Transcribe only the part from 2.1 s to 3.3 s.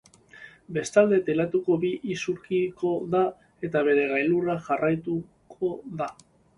isurkikoa da,